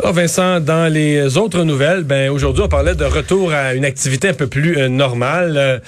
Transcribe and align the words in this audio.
Alors 0.00 0.14
Vincent, 0.14 0.60
dans 0.60 0.86
les 0.86 1.36
autres 1.38 1.64
nouvelles, 1.64 2.04
ben 2.04 2.30
aujourd'hui 2.30 2.62
on 2.62 2.68
parlait 2.68 2.94
de 2.94 3.04
retour 3.04 3.52
à 3.52 3.74
une 3.74 3.84
activité 3.84 4.28
un 4.28 4.32
peu 4.32 4.46
plus 4.46 4.78
euh, 4.78 4.88
normale, 4.88 5.54
euh, 5.56 5.78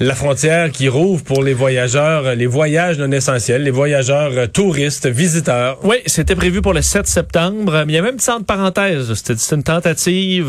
la 0.00 0.16
frontière 0.16 0.72
qui 0.72 0.88
rouvre 0.88 1.22
pour 1.22 1.44
les 1.44 1.54
voyageurs, 1.54 2.34
les 2.34 2.48
voyages 2.48 2.98
non 2.98 3.12
essentiels, 3.12 3.62
les 3.62 3.70
voyageurs 3.70 4.32
euh, 4.34 4.48
touristes, 4.48 5.06
visiteurs. 5.06 5.78
Oui, 5.84 5.98
c'était 6.06 6.34
prévu 6.34 6.62
pour 6.62 6.72
le 6.72 6.82
7 6.82 7.06
septembre, 7.06 7.84
mais 7.86 7.92
il 7.92 7.94
y 7.94 7.98
a 7.98 8.02
même 8.02 8.14
une 8.14 8.16
petite 8.16 8.44
parenthèse, 8.44 9.14
c'était 9.14 9.54
une 9.54 9.62
tentative, 9.62 10.48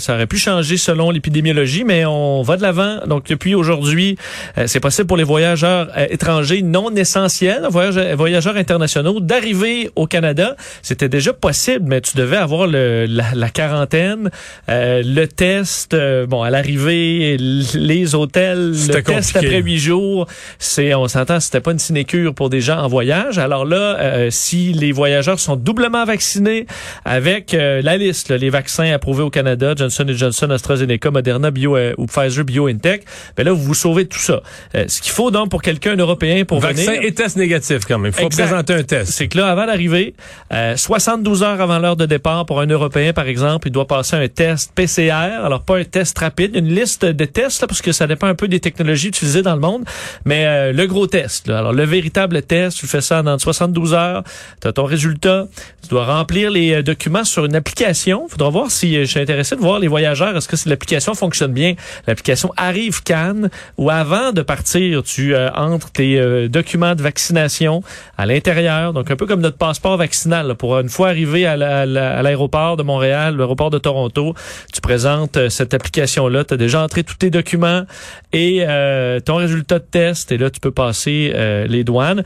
ça 0.00 0.14
aurait 0.14 0.26
pu 0.26 0.36
changer 0.36 0.76
selon 0.76 1.12
l'épidémiologie, 1.12 1.84
mais 1.84 2.04
on 2.04 2.42
va 2.42 2.56
de 2.56 2.62
l'avant. 2.62 2.98
Donc 3.06 3.28
depuis 3.28 3.54
aujourd'hui, 3.54 4.18
c'est 4.66 4.80
possible 4.80 5.06
pour 5.06 5.16
les 5.16 5.24
voyageurs 5.24 5.96
étrangers 6.10 6.62
non 6.62 6.92
essentiels, 6.96 7.68
voyageurs, 7.70 8.16
voyageurs 8.16 8.56
internationaux 8.56 9.20
d'arriver 9.20 9.88
au 9.94 10.08
Canada. 10.08 10.56
C'était 10.82 11.08
déjà 11.08 11.32
possible, 11.32 11.84
mais 11.86 12.00
tu 12.00 12.16
devais 12.16 12.36
avoir 12.36 12.55
la, 12.64 13.50
quarantaine, 13.50 14.30
euh, 14.68 15.02
le 15.04 15.26
test, 15.26 15.92
euh, 15.92 16.26
bon, 16.26 16.42
à 16.42 16.50
l'arrivée, 16.50 17.36
les 17.38 18.14
hôtels, 18.14 18.70
le 18.70 19.02
test 19.02 19.36
après 19.36 19.60
huit 19.60 19.78
jours, 19.78 20.26
c'est, 20.58 20.94
on 20.94 21.08
s'entend, 21.08 21.40
c'était 21.40 21.60
pas 21.60 21.72
une 21.72 21.78
sinécure 21.78 22.34
pour 22.34 22.48
des 22.48 22.60
gens 22.60 22.78
en 22.78 22.88
voyage. 22.88 23.38
Alors 23.38 23.64
là, 23.64 23.98
euh, 23.98 24.28
si 24.30 24.72
les 24.72 24.92
voyageurs 24.92 25.38
sont 25.38 25.56
doublement 25.56 26.04
vaccinés 26.04 26.66
avec 27.04 27.52
la 27.52 27.96
liste, 27.96 28.30
les 28.30 28.50
vaccins 28.50 28.92
approuvés 28.92 29.22
au 29.22 29.30
Canada, 29.30 29.74
Johnson 29.76 30.06
Johnson, 30.08 30.50
AstraZeneca, 30.50 31.10
Moderna, 31.10 31.50
Bio 31.50 31.76
ou 31.98 32.06
Pfizer, 32.06 32.44
BioNTech, 32.44 33.04
ben 33.36 33.44
là, 33.44 33.52
vous 33.52 33.62
vous 33.62 33.74
sauvez 33.74 34.06
tout 34.06 34.18
ça. 34.18 34.40
ce 34.74 35.00
qu'il 35.00 35.12
faut 35.12 35.30
donc 35.30 35.50
pour 35.50 35.62
quelqu'un 35.62 35.96
européen 35.96 36.44
pour 36.44 36.60
Vaccin 36.60 36.92
venir... 36.92 37.02
et 37.02 37.12
test 37.12 37.36
négatif 37.36 37.80
quand 37.86 37.98
même. 37.98 38.12
Il 38.16 38.22
faut 38.22 38.28
présenter 38.28 38.74
un 38.74 38.82
test. 38.82 39.12
C'est 39.12 39.28
que 39.28 39.38
là, 39.38 39.48
avant 39.50 39.66
d'arriver, 39.66 40.14
72 40.50 41.42
heures 41.42 41.60
avant 41.60 41.78
l'heure 41.78 41.96
de 41.96 42.06
départ, 42.06 42.45
pour 42.46 42.60
un 42.60 42.66
Européen, 42.66 43.12
par 43.12 43.26
exemple, 43.26 43.68
il 43.68 43.70
doit 43.70 43.86
passer 43.86 44.16
un 44.16 44.28
test 44.28 44.72
PCR. 44.74 45.10
Alors, 45.44 45.62
pas 45.62 45.78
un 45.78 45.84
test 45.84 46.18
rapide, 46.18 46.56
une 46.56 46.68
liste 46.68 47.04
de 47.04 47.24
tests, 47.24 47.60
là, 47.60 47.66
parce 47.66 47.82
que 47.82 47.92
ça 47.92 48.06
dépend 48.06 48.28
un 48.28 48.34
peu 48.34 48.48
des 48.48 48.60
technologies 48.60 49.08
utilisées 49.08 49.42
dans 49.42 49.54
le 49.54 49.60
monde, 49.60 49.84
mais 50.24 50.46
euh, 50.46 50.72
le 50.72 50.86
gros 50.86 51.06
test. 51.06 51.48
Alors, 51.48 51.72
le 51.72 51.84
véritable 51.84 52.42
test, 52.42 52.78
tu 52.78 52.86
fais 52.86 53.00
ça 53.00 53.22
dans 53.22 53.38
72 53.38 53.92
heures, 53.92 54.22
tu 54.60 54.68
as 54.68 54.72
ton 54.72 54.84
résultat, 54.84 55.46
tu 55.82 55.88
dois 55.88 56.06
remplir 56.06 56.50
les 56.50 56.74
euh, 56.74 56.82
documents 56.82 57.24
sur 57.24 57.44
une 57.44 57.56
application. 57.56 58.26
Il 58.28 58.32
faudra 58.32 58.50
voir 58.50 58.70
si 58.70 58.96
euh, 58.96 59.00
je 59.00 59.10
suis 59.10 59.20
intéressé 59.20 59.56
de 59.56 59.60
voir 59.60 59.78
les 59.78 59.88
voyageurs, 59.88 60.36
est-ce 60.36 60.48
que 60.48 60.56
si 60.56 60.68
l'application 60.68 61.14
fonctionne 61.14 61.52
bien. 61.52 61.74
L'application 62.06 62.52
arrive 62.56 63.02
Cannes, 63.02 63.50
ou 63.76 63.90
avant 63.90 64.32
de 64.32 64.42
partir, 64.42 65.02
tu 65.02 65.36
entres 65.36 65.90
tes 65.90 66.48
documents 66.48 66.94
de 66.94 67.02
vaccination 67.02 67.82
à 68.16 68.26
l'intérieur, 68.26 68.92
donc 68.92 69.10
un 69.10 69.16
peu 69.16 69.26
comme 69.26 69.40
notre 69.40 69.58
passeport 69.58 69.96
vaccinal, 69.96 70.54
pour 70.54 70.78
une 70.78 70.88
fois 70.88 71.08
arrivé 71.08 71.46
à 71.46 71.56
l'aéroport 71.56 72.35
l'aéroport 72.36 72.76
de 72.76 72.82
Montréal, 72.82 73.36
l'aéroport 73.36 73.70
de 73.70 73.78
Toronto. 73.78 74.34
Tu 74.72 74.80
présentes 74.80 75.36
euh, 75.36 75.48
cette 75.48 75.72
application-là. 75.72 76.44
Tu 76.44 76.54
as 76.54 76.56
déjà 76.56 76.82
entré 76.82 77.02
tous 77.02 77.16
tes 77.16 77.30
documents 77.30 77.84
et 78.32 78.58
euh, 78.60 79.20
ton 79.20 79.36
résultat 79.36 79.78
de 79.78 79.84
test. 79.84 80.30
Et 80.32 80.38
là, 80.38 80.50
tu 80.50 80.60
peux 80.60 80.70
passer 80.70 81.32
euh, 81.34 81.66
les 81.66 81.82
douanes. 81.84 82.22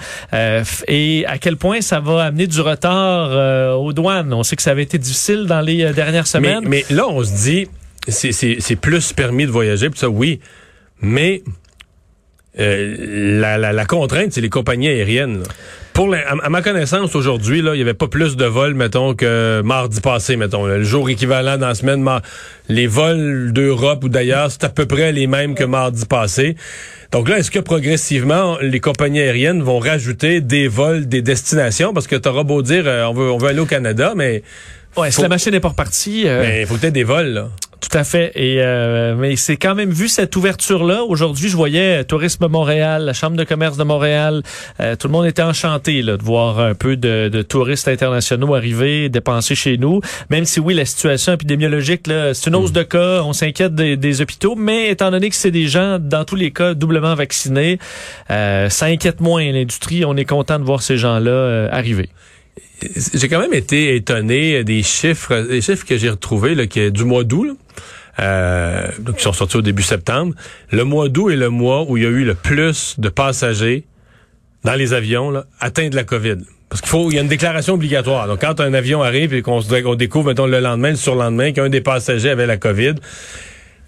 et 0.88 1.24
à 1.26 1.38
quel 1.38 1.56
point 1.56 1.80
ça 1.80 2.00
va 2.00 2.24
amener 2.24 2.46
du 2.46 2.60
retard 2.60 3.78
aux 3.78 3.92
douanes? 3.92 4.32
On 4.32 4.42
sait 4.42 4.56
que 4.56 4.62
ça 4.62 4.72
avait 4.72 4.82
été 4.82 4.98
difficile 4.98 5.46
dans 5.46 5.60
les 5.60 5.92
dernières 5.92 6.26
semaines. 6.26 6.64
Mais, 6.66 6.84
là, 6.90 7.06
on 7.08 7.22
se 7.22 7.32
dit, 7.32 7.68
c'est 8.08 8.76
plus 8.76 9.12
permis 9.12 9.46
de 9.46 9.50
voyager. 9.50 9.88
ça, 9.94 10.08
oui. 10.08 10.40
Mais 11.02 11.42
la, 12.56 13.58
la, 13.58 13.84
contrainte, 13.84 14.32
c'est 14.32 14.40
les 14.40 14.48
compagnies 14.48 14.88
aériennes. 14.88 15.42
Pour 15.92 16.14
à, 16.14 16.48
ma 16.48 16.62
connaissance, 16.62 17.14
aujourd'hui, 17.14 17.62
là, 17.62 17.74
il 17.74 17.78
y 17.78 17.82
avait 17.82 17.94
pas 17.94 18.08
plus 18.08 18.36
de 18.36 18.44
vols, 18.44 18.74
mettons, 18.74 19.14
que 19.14 19.60
mardi 19.62 20.00
passé, 20.00 20.36
mettons. 20.36 20.66
le 20.66 20.82
jour 20.82 21.10
équivalent 21.10 21.58
dans 21.58 21.68
la 21.68 21.74
semaine, 21.74 22.06
les 22.68 22.86
vols 22.86 23.52
d'Europe 23.52 24.04
ou 24.04 24.08
d'ailleurs, 24.08 24.50
c'est 24.50 24.64
à 24.64 24.68
peu 24.68 24.86
près 24.86 25.12
les 25.12 25.26
mêmes 25.26 25.54
que 25.54 25.64
mardi 25.64 26.06
passé. 26.06 26.56
Donc 27.12 27.28
là, 27.28 27.38
est-ce 27.38 27.50
que 27.50 27.58
progressivement, 27.58 28.58
les 28.60 28.78
compagnies 28.78 29.20
aériennes 29.20 29.62
vont 29.62 29.78
rajouter 29.80 30.40
des 30.40 30.68
vols, 30.68 31.06
des 31.06 31.22
destinations? 31.22 31.92
Parce 31.92 32.06
que 32.06 32.16
t'auras 32.16 32.44
beau 32.44 32.62
dire, 32.62 32.84
euh, 32.86 33.04
on 33.04 33.12
veut, 33.12 33.30
on 33.30 33.38
veut 33.38 33.48
aller 33.48 33.60
au 33.60 33.66
Canada, 33.66 34.12
mais... 34.16 34.42
Ouais, 34.96 35.10
si 35.10 35.20
la 35.22 35.28
machine 35.28 35.52
n'est 35.52 35.60
pas 35.60 35.68
repartie... 35.68 36.24
Euh, 36.26 36.42
mais 36.42 36.60
il 36.62 36.66
faut 36.66 36.76
peut-être 36.76 36.92
des 36.92 37.04
vols, 37.04 37.28
là. 37.28 37.48
Tout 37.80 37.96
à 37.96 38.04
fait. 38.04 38.32
Et 38.34 38.56
euh, 38.60 39.14
mais 39.16 39.36
c'est 39.36 39.56
quand 39.56 39.74
même 39.74 39.90
vu 39.90 40.08
cette 40.08 40.36
ouverture-là. 40.36 41.02
Aujourd'hui, 41.04 41.48
je 41.48 41.56
voyais 41.56 42.04
Tourisme 42.04 42.46
Montréal, 42.46 43.04
la 43.04 43.14
Chambre 43.14 43.36
de 43.36 43.44
commerce 43.44 43.78
de 43.78 43.84
Montréal. 43.84 44.42
Euh, 44.80 44.96
tout 44.96 45.08
le 45.08 45.12
monde 45.12 45.24
était 45.24 45.42
enchanté 45.42 46.02
là, 46.02 46.18
de 46.18 46.22
voir 46.22 46.60
un 46.60 46.74
peu 46.74 46.96
de, 46.96 47.42
touristes 47.42 47.88
internationaux 47.88 48.54
arriver, 48.54 49.08
dépenser 49.08 49.54
chez 49.54 49.78
nous. 49.78 50.02
Même 50.28 50.44
si 50.44 50.60
oui, 50.60 50.74
la 50.74 50.84
situation 50.84 51.32
épidémiologique, 51.32 52.06
là, 52.06 52.34
c'est 52.34 52.50
une 52.50 52.56
hausse 52.56 52.72
de 52.72 52.82
cas. 52.82 53.22
On 53.22 53.32
s'inquiète 53.32 53.74
des, 53.74 54.20
hôpitaux, 54.20 54.56
mais 54.56 54.90
étant 54.90 55.10
donné 55.10 55.30
que 55.30 55.36
c'est 55.36 55.50
des 55.50 55.66
gens, 55.66 55.98
dans 55.98 56.24
tous 56.24 56.36
les 56.36 56.50
cas, 56.50 56.74
doublement 56.74 57.14
vaccinés, 57.14 57.78
euh, 58.30 58.68
ça 58.68 58.86
inquiète 58.86 59.20
moins 59.20 59.50
l'industrie. 59.50 60.04
On 60.04 60.16
est 60.16 60.26
content 60.26 60.58
de 60.58 60.64
voir 60.64 60.82
ces 60.82 60.98
gens-là 60.98 61.68
arriver 61.70 62.10
j'ai 63.14 63.28
quand 63.28 63.40
même 63.40 63.54
été 63.54 63.94
étonné 63.94 64.64
des 64.64 64.82
chiffres, 64.82 65.40
des 65.42 65.60
chiffres 65.60 65.84
que 65.84 65.96
j'ai 65.96 66.10
retrouvés 66.10 66.54
là, 66.54 66.66
qui 66.66 66.80
est 66.80 66.90
du 66.90 67.04
mois 67.04 67.24
d'août. 67.24 67.58
Euh, 68.18 68.88
donc 68.98 69.16
qui 69.16 69.22
sont 69.22 69.32
sortis 69.32 69.56
au 69.56 69.62
début 69.62 69.82
septembre. 69.82 70.34
Le 70.70 70.84
mois 70.84 71.08
d'août 71.08 71.30
est 71.30 71.36
le 71.36 71.48
mois 71.48 71.84
où 71.88 71.96
il 71.96 72.02
y 72.02 72.06
a 72.06 72.10
eu 72.10 72.24
le 72.24 72.34
plus 72.34 72.96
de 72.98 73.08
passagers 73.08 73.84
dans 74.64 74.74
les 74.74 74.92
avions 74.92 75.30
là, 75.30 75.46
atteints 75.58 75.88
de 75.88 75.96
la 75.96 76.04
COVID. 76.04 76.36
Parce 76.68 76.82
qu'il 76.82 76.90
faut, 76.90 77.10
il 77.10 77.14
y 77.14 77.18
a 77.18 77.22
une 77.22 77.28
déclaration 77.28 77.74
obligatoire. 77.74 78.26
Donc, 78.26 78.40
quand 78.42 78.60
un 78.60 78.74
avion 78.74 79.02
arrive 79.02 79.32
et 79.32 79.42
qu'on 79.42 79.60
on 79.60 79.94
découvre, 79.94 80.28
mettons, 80.28 80.46
le 80.46 80.60
lendemain, 80.60 80.90
le 80.90 80.96
surlendemain, 80.96 81.52
qu'un 81.52 81.68
des 81.68 81.80
passagers 81.80 82.30
avait 82.30 82.46
la 82.46 82.58
COVID, 82.58 82.94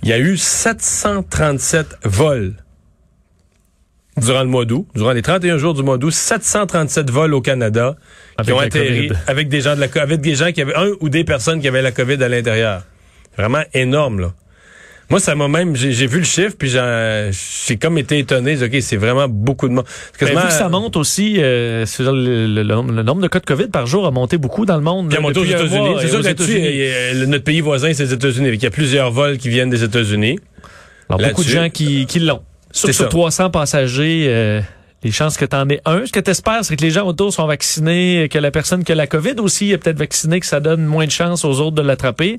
il 0.02 0.08
y 0.08 0.12
a 0.12 0.18
eu 0.18 0.36
737 0.36 1.98
vols 2.04 2.54
durant 4.20 4.42
le 4.42 4.48
mois 4.48 4.64
d'août, 4.64 4.86
durant 4.94 5.12
les 5.12 5.22
31 5.22 5.58
jours 5.58 5.74
du 5.74 5.82
mois 5.82 5.98
d'août, 5.98 6.10
737 6.10 7.10
vols 7.10 7.34
au 7.34 7.40
Canada 7.40 7.96
qui 8.42 8.52
ont 8.52 8.58
atterri 8.58 9.10
avec 9.26 9.48
des 9.48 9.60
gens 9.60 9.74
de 9.74 9.80
la 9.80 10.02
avec 10.02 10.20
des 10.20 10.34
gens 10.34 10.52
qui 10.52 10.60
avaient 10.60 10.74
un 10.74 10.90
ou 11.00 11.08
des 11.08 11.24
personnes 11.24 11.60
qui 11.60 11.68
avaient 11.68 11.82
la 11.82 11.92
COVID 11.92 12.22
à 12.22 12.28
l'intérieur. 12.28 12.82
Vraiment 13.36 13.62
énorme 13.72 14.20
là. 14.20 14.32
Moi, 15.12 15.20
ça 15.20 15.34
m'a 15.34 15.46
même, 15.46 15.76
j'ai 15.76 16.06
vu 16.06 16.20
le 16.20 16.24
chiffre, 16.24 16.54
puis 16.58 16.70
j'ai 16.70 17.76
comme 17.76 17.98
été 17.98 18.18
étonné. 18.18 18.56
Ok, 18.62 18.74
c'est 18.80 18.96
vraiment 18.96 19.28
beaucoup 19.28 19.68
de 19.68 19.74
monde. 19.74 19.84
Mais 20.22 20.30
vu 20.30 20.34
que 20.34 20.50
ça 20.50 20.70
monte 20.70 20.96
aussi, 20.96 21.36
euh, 21.38 21.84
le, 21.98 22.62
nombre 23.02 23.20
de 23.20 23.28
cas 23.28 23.38
de 23.38 23.44
COVID 23.44 23.66
par 23.66 23.86
jour 23.86 24.06
a 24.06 24.10
monté 24.10 24.38
beaucoup 24.38 24.64
dans 24.64 24.76
le 24.76 24.82
monde. 24.82 25.08
Il 25.10 25.18
a 25.18 25.20
monté 25.20 25.40
aux 25.40 25.44
États-Unis. 25.44 25.96
C'est 26.00 26.08
sûr 26.08 26.22
que 26.22 27.24
notre 27.26 27.44
pays 27.44 27.60
voisin, 27.60 27.92
c'est 27.92 28.04
les 28.04 28.14
États-Unis. 28.14 28.48
Il 28.54 28.62
y 28.62 28.66
a 28.66 28.70
plusieurs 28.70 29.10
vols 29.10 29.36
qui 29.36 29.50
viennent 29.50 29.68
des 29.68 29.84
États-Unis. 29.84 30.38
Alors, 31.10 31.28
beaucoup 31.28 31.44
de 31.44 31.48
gens 31.50 31.68
qui, 31.68 32.06
qui 32.06 32.20
l'ont. 32.20 32.40
Sur, 32.72 32.92
sur 32.92 33.08
300 33.08 33.50
passagers, 33.50 34.26
euh, 34.28 34.60
les 35.02 35.10
chances 35.10 35.36
que 35.36 35.44
tu 35.44 35.56
aies 35.56 35.80
un. 35.84 36.06
Ce 36.06 36.12
que 36.12 36.20
tu 36.20 36.30
espères, 36.30 36.64
c'est 36.64 36.76
que 36.76 36.82
les 36.82 36.90
gens 36.90 37.06
autour 37.06 37.32
sont 37.32 37.46
vaccinés, 37.46 38.28
que 38.30 38.38
la 38.38 38.50
personne 38.50 38.84
qui 38.84 38.92
a 38.92 38.94
la 38.94 39.06
COVID 39.06 39.34
aussi 39.38 39.72
est 39.72 39.78
peut-être 39.78 39.98
vaccinée, 39.98 40.40
que 40.40 40.46
ça 40.46 40.60
donne 40.60 40.84
moins 40.84 41.06
de 41.06 41.10
chances 41.10 41.44
aux 41.44 41.60
autres 41.60 41.76
de 41.76 41.82
l'attraper. 41.82 42.36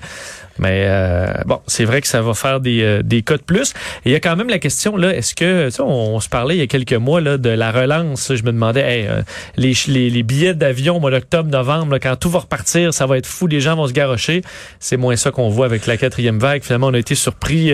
Mais 0.59 0.85
euh, 0.85 1.33
bon, 1.45 1.59
c'est 1.67 1.83
vrai 1.83 2.01
que 2.01 2.07
ça 2.07 2.21
va 2.21 2.33
faire 2.33 2.59
des, 2.59 2.81
euh, 2.83 3.01
des 3.01 3.21
cas 3.23 3.37
de 3.37 3.41
plus. 3.41 3.73
Il 4.05 4.11
y 4.11 4.15
a 4.15 4.19
quand 4.19 4.35
même 4.35 4.49
la 4.49 4.59
question, 4.59 4.95
là, 4.95 5.13
est-ce 5.13 5.33
que, 5.33 5.65
tu 5.65 5.71
sais, 5.71 5.81
on, 5.81 6.19
se 6.19 6.29
parlait 6.29 6.55
il 6.55 6.59
y 6.59 6.63
a 6.63 6.67
quelques 6.67 6.93
mois 6.93 7.21
là, 7.21 7.37
de 7.37 7.49
la 7.49 7.71
relance. 7.71 8.33
Je 8.33 8.43
me 8.43 8.51
demandais, 8.51 8.81
hey, 8.81 9.09
les, 9.57 9.73
les, 9.87 10.09
les, 10.09 10.23
billets 10.23 10.53
d'avion 10.53 10.99
mois 10.99 11.11
d'octobre, 11.11 11.49
novembre, 11.49 11.97
quand 12.01 12.15
tout 12.15 12.29
va 12.29 12.39
repartir, 12.39 12.93
ça 12.93 13.05
va 13.07 13.17
être 13.17 13.25
fou, 13.25 13.47
les 13.47 13.61
gens 13.61 13.75
vont 13.75 13.87
se 13.87 13.93
garrocher. 13.93 14.41
C'est 14.79 14.97
moins 14.97 15.15
ça 15.15 15.31
qu'on 15.31 15.49
voit 15.49 15.65
avec 15.65 15.87
la 15.87 15.97
quatrième 15.97 16.39
vague. 16.39 16.63
Finalement, 16.63 16.87
on 16.87 16.93
a 16.93 16.99
été 16.99 17.15
surpris 17.15 17.73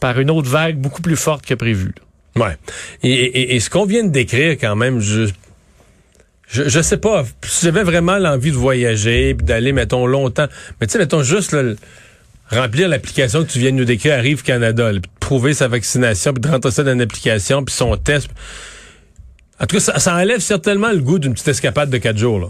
par 0.00 0.20
une 0.20 0.30
autre 0.30 0.48
vague 0.48 0.76
beaucoup 0.76 1.02
plus 1.02 1.16
forte 1.16 1.44
que 1.46 1.54
prévu. 1.54 1.94
Ouais. 2.38 2.56
Et, 3.02 3.56
et, 3.56 3.60
ce 3.60 3.70
qu'on 3.70 3.84
vient 3.84 4.04
de 4.04 4.10
décrire, 4.10 4.52
quand 4.52 4.76
même, 4.76 5.00
je 5.00 5.28
je, 6.48 6.66
je 6.66 6.80
sais 6.80 6.96
pas, 6.96 7.24
si 7.44 7.66
j'avais 7.66 7.82
vraiment 7.82 8.16
l'envie 8.16 8.50
de 8.50 8.56
voyager, 8.56 9.34
puis 9.34 9.44
d'aller, 9.44 9.72
mettons, 9.72 10.06
longtemps, 10.06 10.46
mais 10.80 10.86
tu 10.86 10.92
sais, 10.92 10.98
mettons, 10.98 11.22
juste 11.22 11.54
remplir 12.50 12.88
l'application 12.88 13.44
que 13.44 13.50
tu 13.50 13.58
viens 13.58 13.70
de 13.70 13.76
nous 13.76 13.84
décrire 13.84 14.14
Arrive 14.14 14.42
Canada, 14.42 14.92
là, 14.92 14.98
de 14.98 15.06
prouver 15.20 15.52
sa 15.52 15.68
vaccination, 15.68 16.32
puis 16.32 16.40
de 16.40 16.48
rentrer 16.48 16.70
ça 16.70 16.82
dans 16.82 16.92
une 16.92 17.02
application, 17.02 17.62
puis 17.64 17.74
son 17.74 17.96
test. 17.96 18.30
En 19.60 19.66
tout 19.66 19.76
cas, 19.76 19.80
ça, 19.80 19.98
ça 19.98 20.14
enlève 20.14 20.40
certainement 20.40 20.90
le 20.90 21.00
goût 21.00 21.18
d'une 21.18 21.34
petite 21.34 21.48
escapade 21.48 21.90
de 21.90 21.98
quatre 21.98 22.16
jours. 22.16 22.38
Là. 22.38 22.46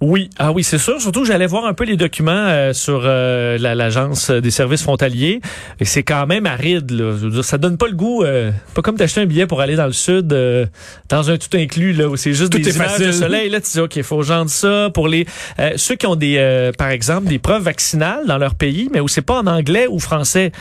Oui, 0.00 0.28
ah 0.38 0.52
oui, 0.52 0.62
c'est 0.64 0.78
sûr. 0.78 1.00
Surtout 1.00 1.24
j'allais 1.24 1.46
voir 1.46 1.64
un 1.66 1.72
peu 1.72 1.84
les 1.84 1.96
documents 1.96 2.32
euh, 2.32 2.72
sur 2.72 3.02
euh, 3.04 3.56
la- 3.58 3.74
l'agence 3.74 4.30
des 4.30 4.50
services 4.50 4.82
frontaliers 4.82 5.40
et 5.80 5.84
c'est 5.84 6.02
quand 6.02 6.26
même 6.26 6.46
aride. 6.46 6.90
Là. 6.90 7.12
Je 7.18 7.24
veux 7.26 7.30
dire, 7.30 7.44
ça 7.44 7.56
donne 7.58 7.78
pas 7.78 7.86
le 7.86 7.94
goût. 7.94 8.22
euh, 8.22 8.50
pas 8.74 8.82
comme 8.82 8.96
d'acheter 8.96 9.22
un 9.22 9.26
billet 9.26 9.46
pour 9.46 9.60
aller 9.60 9.76
dans 9.76 9.86
le 9.86 9.92
sud 9.92 10.32
euh, 10.32 10.66
dans 11.08 11.30
un 11.30 11.38
tout 11.38 11.56
inclus 11.56 11.92
là 11.92 12.08
où 12.08 12.16
c'est 12.16 12.34
juste 12.34 12.52
Tout 12.52 12.58
des 12.58 12.68
est 12.68 12.74
images 12.74 12.90
facile. 12.90 13.06
de 13.06 13.12
soleil. 13.12 13.48
Là, 13.48 13.60
tu 13.60 13.70
dis 13.72 13.80
ok, 13.80 14.02
faut 14.02 14.22
genre 14.22 14.48
ça 14.48 14.90
pour 14.92 15.08
les 15.08 15.26
euh, 15.58 15.72
ceux 15.76 15.94
qui 15.94 16.06
ont 16.06 16.16
des, 16.16 16.36
euh, 16.38 16.72
par 16.72 16.88
exemple, 16.90 17.28
des 17.28 17.38
preuves 17.38 17.62
vaccinales 17.62 18.26
dans 18.26 18.38
leur 18.38 18.54
pays, 18.56 18.90
mais 18.92 19.00
où 19.00 19.08
c'est 19.08 19.22
pas 19.22 19.38
en 19.38 19.46
anglais 19.46 19.86
ou 19.88 19.98
français. 20.00 20.52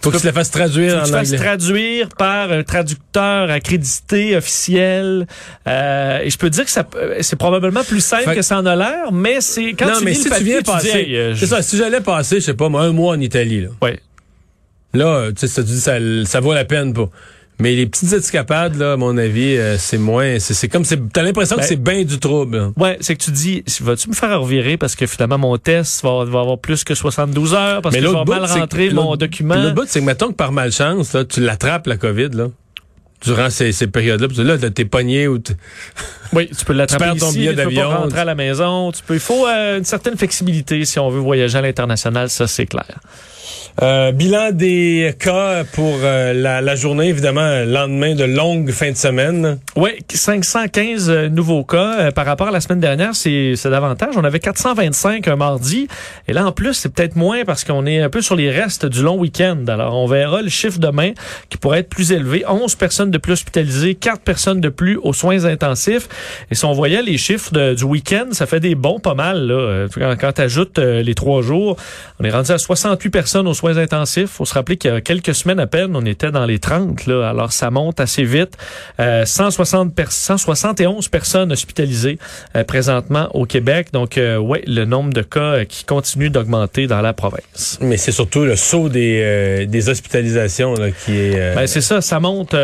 Faut 0.00 0.12
que 0.12 0.16
tu 0.18 0.26
le 0.26 0.32
fasses 0.32 0.50
traduire 0.52 0.92
faut 0.92 0.98
que 0.98 1.02
en 1.02 1.06
tu 1.06 1.12
fasses 1.12 1.28
anglais. 1.32 1.38
traduire 1.44 2.08
par 2.16 2.52
un 2.52 2.62
traducteur 2.62 3.50
accrédité 3.50 4.36
officiel. 4.36 5.26
Euh, 5.66 6.20
et 6.22 6.30
je 6.30 6.38
peux 6.38 6.50
dire 6.50 6.64
que 6.64 6.70
ça, 6.70 6.84
c'est 7.20 7.34
probablement 7.36 7.82
plus 7.82 8.00
simple 8.00 8.24
Fait- 8.24 8.36
que 8.36 8.42
ça 8.42 8.61
en 8.62 8.66
a 8.66 8.76
l'air, 8.76 9.12
mais 9.12 9.40
c'est 9.40 9.72
quand 9.74 9.86
non, 9.86 9.98
tu 9.98 10.04
mais 10.04 10.10
lis 10.12 10.22
si 10.22 10.28
le 10.30 10.36
tu 10.36 10.44
viens 10.44 10.56
tu 10.58 10.62
dis, 10.64 10.70
passer, 10.70 10.88
hey, 10.88 11.16
euh, 11.16 11.34
c'est 11.36 11.46
ça, 11.46 11.62
si 11.62 11.76
j'allais 11.76 12.00
passer, 12.00 12.36
je 12.36 12.46
sais 12.46 12.54
pas, 12.54 12.68
moi, 12.68 12.82
un 12.82 12.92
mois 12.92 13.14
en 13.16 13.20
Italie, 13.20 13.62
là. 13.62 13.68
Ouais. 13.80 13.98
Là, 14.94 15.06
euh, 15.06 15.32
tu 15.32 15.48
sais, 15.48 15.62
dis, 15.62 15.80
ça, 15.80 15.96
ça 16.24 16.40
vaut 16.40 16.52
la 16.54 16.64
peine 16.64 16.92
pas. 16.92 17.08
Mais 17.60 17.74
les 17.74 17.86
petites 17.86 18.12
escapades, 18.12 18.76
là, 18.76 18.94
à 18.94 18.96
mon 18.96 19.16
avis, 19.16 19.56
euh, 19.56 19.76
c'est 19.78 19.98
moins, 19.98 20.38
c'est 20.40 20.52
c'est 20.54 20.68
comme, 20.68 20.84
c'est, 20.84 20.98
t'as 21.12 21.22
l'impression 21.22 21.54
Ben- 21.56 21.62
que 21.62 21.68
c'est 21.68 21.76
bien 21.82 22.02
du 22.02 22.18
trouble. 22.18 22.56
là. 22.56 22.70
Ouais, 22.76 22.96
c'est 23.00 23.14
que 23.14 23.22
tu 23.22 23.30
dis, 23.30 23.62
vas-tu 23.82 24.08
me 24.08 24.14
faire 24.14 24.40
revirer 24.40 24.76
parce 24.76 24.96
que 24.96 25.06
finalement 25.06 25.38
mon 25.38 25.56
test 25.58 26.02
va, 26.02 26.24
va 26.24 26.40
avoir 26.40 26.58
plus 26.58 26.82
que 26.82 26.94
72 26.94 27.54
heures 27.54 27.80
parce 27.82 27.94
que 27.94 28.00
je 28.02 28.06
vais 28.08 28.24
mal 28.24 28.44
rentrer 28.44 28.90
mon 28.90 29.14
document? 29.16 29.54
L'autre 29.54 29.74
bout, 29.74 29.84
c'est 29.86 30.00
que 30.00 30.04
mettons 30.04 30.28
que 30.28 30.32
par 30.34 30.50
malchance, 30.50 31.12
là, 31.12 31.24
tu 31.24 31.40
l'attrapes, 31.40 31.86
la 31.86 31.96
COVID, 31.98 32.30
là, 32.30 32.48
durant 33.24 33.50
ces, 33.50 33.72
ces 33.72 33.86
périodes-là, 33.86 34.28
puis 34.28 34.36
là, 34.44 34.58
t'es 34.70 34.84
pogné 34.84 35.28
ou 35.28 35.38
t'es- 35.38 35.54
Oui, 36.32 36.48
tu 36.56 36.64
peux 36.64 36.72
l'attraper 36.72 37.04
Tu 37.04 37.10
perds 37.10 37.20
ton 37.20 37.28
ici, 37.28 37.38
billet 37.38 37.54
mais 37.54 37.62
tu 37.64 37.68
peux 37.68 37.74
pas 37.74 37.96
rentrer 37.96 38.20
à 38.20 38.24
la 38.24 38.34
maison. 38.34 38.90
Tu 38.92 39.02
peux, 39.02 39.14
il 39.14 39.20
faut 39.20 39.46
euh, 39.46 39.78
une 39.78 39.84
certaine 39.84 40.16
flexibilité 40.16 40.84
si 40.84 40.98
on 40.98 41.10
veut 41.10 41.20
voyager 41.20 41.58
à 41.58 41.60
l'international, 41.62 42.30
ça 42.30 42.46
c'est 42.46 42.66
clair. 42.66 42.86
Euh, 43.80 44.12
bilan 44.12 44.50
des 44.52 45.14
cas 45.18 45.64
pour 45.64 45.96
euh, 46.02 46.34
la, 46.34 46.74
journée, 46.74 47.08
évidemment, 47.08 47.40
euh, 47.40 47.64
lendemain 47.64 48.14
de 48.14 48.24
longue 48.24 48.70
fin 48.70 48.90
de 48.90 48.96
semaine. 48.96 49.58
Oui, 49.76 49.90
515 50.12 51.08
euh, 51.08 51.28
nouveaux 51.30 51.64
cas 51.64 52.12
par 52.12 52.26
rapport 52.26 52.48
à 52.48 52.50
la 52.50 52.60
semaine 52.60 52.80
dernière, 52.80 53.14
c'est 53.14 53.56
davantage. 53.64 54.14
On 54.16 54.24
avait 54.24 54.40
425 54.40 55.26
un 55.26 55.36
mardi, 55.36 55.88
et 56.28 56.34
là 56.34 56.46
en 56.46 56.52
plus 56.52 56.74
c'est 56.74 56.90
peut-être 56.90 57.16
moins 57.16 57.44
parce 57.46 57.64
qu'on 57.64 57.86
est 57.86 58.00
un 58.00 58.10
peu 58.10 58.20
sur 58.20 58.36
les 58.36 58.50
restes 58.50 58.84
du 58.84 59.02
long 59.02 59.18
week-end. 59.18 59.64
Alors 59.68 59.96
on 59.96 60.06
verra 60.06 60.42
le 60.42 60.50
chiffre 60.50 60.78
demain 60.78 61.12
qui 61.48 61.56
pourrait 61.56 61.80
être 61.80 61.88
plus 61.88 62.12
élevé. 62.12 62.44
11 62.46 62.74
personnes 62.74 63.10
de 63.10 63.18
plus 63.18 63.32
hospitalisées, 63.32 63.94
4 63.94 64.20
personnes 64.20 64.60
de 64.60 64.68
plus 64.68 64.98
aux 65.02 65.14
soins 65.14 65.46
intensifs. 65.46 66.08
Et 66.50 66.54
si 66.54 66.64
on 66.66 66.72
voyait 66.72 67.02
les 67.02 67.16
chiffres 67.16 67.72
du 67.72 67.84
week-end, 67.84 68.26
ça 68.32 68.44
fait 68.44 68.60
des 68.60 68.74
bons 68.74 69.00
pas 69.00 69.14
mal. 69.14 69.46
Là. 69.46 69.86
Quand, 69.94 70.14
quand 70.20 70.32
tu 70.32 70.42
ajoutes 70.42 70.78
les 70.78 71.14
trois 71.14 71.40
jours, 71.40 71.76
on 72.20 72.24
est 72.24 72.30
rendu 72.30 72.50
à 72.50 72.58
68 72.58 73.10
personnes 73.10 73.41
aux 73.46 73.54
soins 73.54 73.76
intensifs. 73.76 74.30
faut 74.30 74.44
se 74.44 74.54
rappeler 74.54 74.76
qu'il 74.76 74.90
y 74.90 74.94
a 74.94 75.00
quelques 75.00 75.34
semaines 75.34 75.60
à 75.60 75.66
peine, 75.66 75.94
on 75.94 76.04
était 76.04 76.30
dans 76.30 76.44
les 76.46 76.58
30. 76.58 77.06
Là. 77.06 77.28
Alors 77.28 77.52
ça 77.52 77.70
monte 77.70 78.00
assez 78.00 78.24
vite. 78.24 78.56
Euh, 79.00 79.24
160 79.24 79.94
per- 79.94 80.04
171 80.10 81.08
personnes 81.08 81.52
hospitalisées 81.52 82.18
euh, 82.56 82.64
présentement 82.64 83.28
au 83.34 83.46
Québec. 83.46 83.88
Donc, 83.92 84.18
euh, 84.18 84.36
ouais, 84.38 84.62
le 84.66 84.84
nombre 84.84 85.12
de 85.12 85.22
cas 85.22 85.40
euh, 85.40 85.64
qui 85.64 85.84
continue 85.84 86.30
d'augmenter 86.30 86.86
dans 86.86 87.00
la 87.00 87.12
province. 87.12 87.78
Mais 87.80 87.96
c'est 87.96 88.12
surtout 88.12 88.44
le 88.44 88.56
saut 88.56 88.88
des, 88.88 89.20
euh, 89.22 89.66
des 89.66 89.88
hospitalisations 89.88 90.74
là, 90.74 90.90
qui 90.90 91.16
est... 91.16 91.54
Ben, 91.54 91.66
c'est 91.66 91.80
ça, 91.80 92.00
ça 92.00 92.20
monte, 92.20 92.54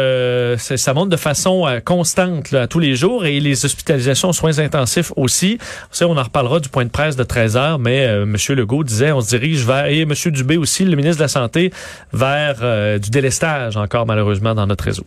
ça 0.58 0.94
monte 0.94 1.08
de 1.08 1.16
façon 1.16 1.66
constante 1.84 2.50
là, 2.50 2.66
tous 2.66 2.78
les 2.78 2.94
jours 2.94 3.24
et 3.26 3.40
les 3.40 3.64
hospitalisations 3.64 4.30
aux 4.30 4.32
soins 4.32 4.58
intensifs 4.58 5.12
aussi. 5.16 5.58
On 6.00 6.16
en 6.16 6.22
reparlera 6.22 6.60
du 6.60 6.68
point 6.68 6.84
de 6.84 6.90
presse 6.90 7.16
de 7.16 7.22
13 7.24 7.56
heures, 7.56 7.78
mais 7.78 8.06
euh, 8.06 8.22
M. 8.22 8.36
Legault 8.56 8.82
disait, 8.84 9.12
on 9.12 9.20
se 9.20 9.28
dirige 9.28 9.64
vers, 9.66 9.86
et 9.86 10.00
M. 10.00 10.12
Dubé 10.26 10.56
aussi, 10.68 10.84
le 10.84 10.96
ministre 10.96 11.18
de 11.18 11.24
la 11.24 11.28
Santé, 11.28 11.72
vers 12.12 12.58
euh, 12.62 12.98
du 12.98 13.10
délestage 13.10 13.76
encore 13.76 14.04
malheureusement 14.06 14.54
dans 14.54 14.66
notre 14.66 14.84
réseau. 14.84 15.06